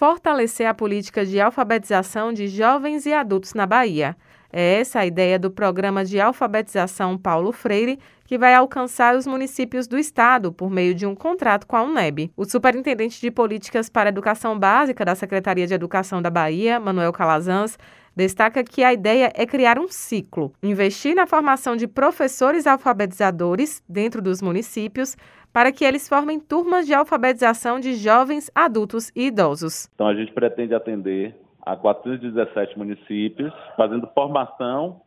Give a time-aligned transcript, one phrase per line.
[0.00, 4.16] fortalecer a política de alfabetização de jovens e adultos na Bahia.
[4.50, 9.86] É essa a ideia do programa de alfabetização Paulo Freire, que vai alcançar os municípios
[9.86, 12.32] do estado por meio de um contrato com a UNEB.
[12.34, 17.78] O superintendente de Políticas para Educação Básica da Secretaria de Educação da Bahia, Manuel Calazans,
[18.16, 24.22] destaca que a ideia é criar um ciclo, investir na formação de professores alfabetizadores dentro
[24.22, 25.14] dos municípios
[25.52, 29.88] para que eles formem turmas de alfabetização de jovens, adultos e idosos.
[29.94, 35.00] Então a gente pretende atender a 417 municípios, fazendo formação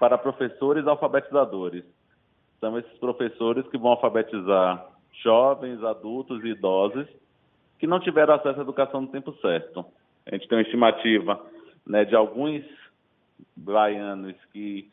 [0.00, 1.84] para professores alfabetizadores.
[2.60, 4.86] São esses professores que vão alfabetizar
[5.22, 7.06] jovens, adultos e idosos
[7.78, 9.84] que não tiveram acesso à educação no tempo certo.
[10.24, 11.44] A gente tem uma estimativa
[11.84, 12.64] né, de alguns
[13.56, 14.88] baianos que,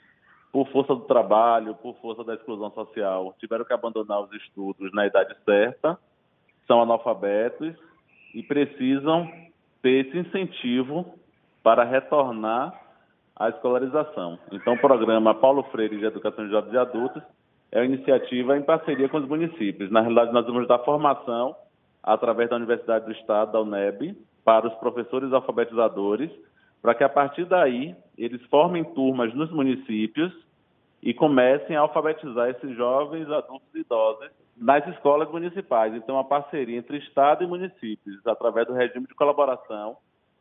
[0.51, 5.05] por força do trabalho, por força da exclusão social, tiveram que abandonar os estudos na
[5.05, 5.97] idade certa,
[6.65, 7.75] são analfabetos
[8.33, 9.29] e precisam
[9.81, 11.05] ter esse incentivo
[11.63, 12.73] para retornar
[13.35, 14.39] à escolarização.
[14.51, 17.23] Então, o programa Paulo Freire de Educação de Jovens e Adultos
[17.71, 19.91] é uma iniciativa em parceria com os municípios.
[19.91, 21.55] Na realidade, nós vamos dar formação
[22.01, 26.31] através da Universidade do Estado, da UNEB, para os professores alfabetizadores,
[26.81, 30.33] para que a partir daí eles formem turmas nos municípios
[31.01, 35.95] e comecem a alfabetizar esses jovens, adultos e idosos nas escolas municipais.
[35.95, 39.95] Então, a parceria entre Estado e municípios, através do regime de colaboração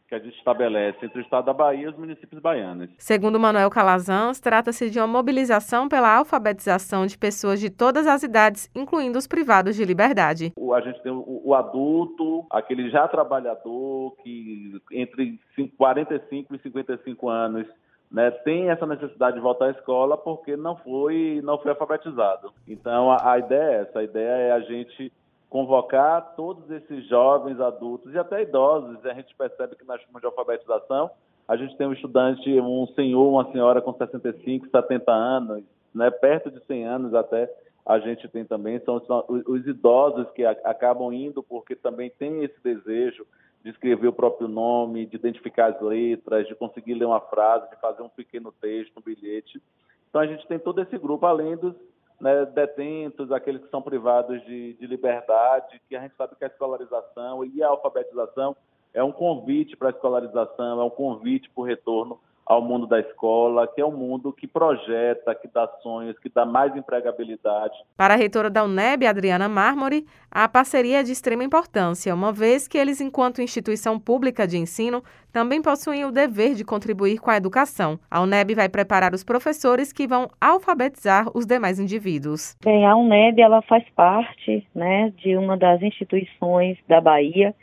[0.08, 2.88] que a gente estabelece entre o Estado da Bahia e os municípios baianos.
[2.96, 8.70] Segundo Manuel Calazans, trata-se de uma mobilização pela alfabetização de pessoas de todas as idades,
[8.74, 10.52] incluindo os privados de liberdade.
[10.56, 15.38] O, a gente tem o, o, adulto, aquele já trabalhador, que entre
[15.76, 17.66] 45 e 55 anos
[18.10, 22.50] né, tem essa necessidade de voltar à escola porque não foi, não foi alfabetizado.
[22.66, 25.12] Então, a, a ideia é essa, a ideia é a gente
[25.48, 29.04] convocar todos esses jovens, adultos e até idosos.
[29.06, 31.10] A gente percebe que nas turmas de alfabetização,
[31.46, 36.50] a gente tem um estudante, um senhor, uma senhora com 65, 70 anos, né, perto
[36.50, 37.50] de 100 anos até,
[37.86, 43.26] a gente tem também, são, os idosos que acabam indo porque também tem esse desejo
[43.64, 47.80] de escrever o próprio nome, de identificar as letras, de conseguir ler uma frase, de
[47.80, 49.60] fazer um pequeno texto, um bilhete.
[50.08, 51.74] Então a gente tem todo esse grupo, além dos
[52.20, 56.48] né, detentos, aqueles que são privados de, de liberdade, que a gente sabe que a
[56.48, 58.56] escolarização e a alfabetização
[58.92, 62.98] é um convite para a escolarização, é um convite para o retorno ao mundo da
[62.98, 67.74] escola, que é um mundo que projeta, que dá sonhos, que dá mais empregabilidade.
[67.94, 72.66] Para a reitora da UNEB, Adriana Mármore, a parceria é de extrema importância, uma vez
[72.66, 77.36] que eles, enquanto instituição pública de ensino, também possuem o dever de contribuir com a
[77.36, 78.00] educação.
[78.10, 82.56] A UNEB vai preparar os professores que vão alfabetizar os demais indivíduos.
[82.64, 87.54] Bem, a UNEB ela faz parte né, de uma das instituições da Bahia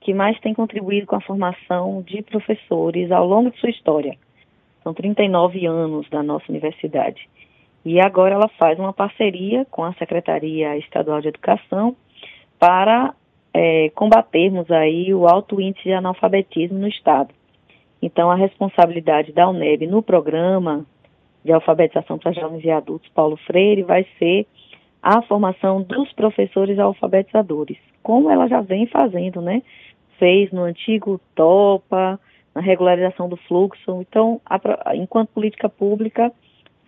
[0.00, 4.16] que mais tem contribuído com a formação de professores ao longo de sua história.
[4.82, 7.28] São 39 anos da nossa universidade.
[7.84, 11.96] E agora ela faz uma parceria com a Secretaria Estadual de Educação
[12.58, 13.14] para
[13.52, 17.34] é, combatermos aí o alto índice de analfabetismo no Estado.
[18.00, 20.84] Então, a responsabilidade da UNEB no programa
[21.44, 24.46] de alfabetização para jovens e adultos Paulo Freire vai ser
[25.02, 29.62] a formação dos professores alfabetizadores, como ela já vem fazendo, né?
[30.18, 32.20] Fez no antigo TOPA,
[32.54, 34.00] na regularização do fluxo.
[34.00, 34.60] Então, a,
[34.96, 36.32] enquanto política pública,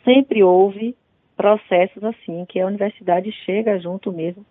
[0.04, 0.97] sempre houve
[1.36, 4.44] processos assim, que a universidade chega junto mesmo,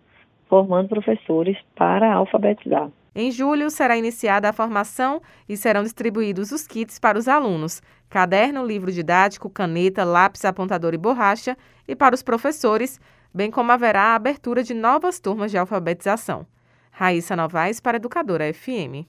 [0.48, 2.90] formando professores para alfabetizar.
[3.16, 8.66] Em julho, será iniciada a formação e serão distribuídos os kits para os alunos: caderno,
[8.66, 13.00] livro didático, caneta, lápis, apontador e borracha, e para os professores,
[13.32, 16.44] bem como haverá a abertura de novas turmas de alfabetização.
[16.90, 19.02] Raíssa Novaes para Educadora FM.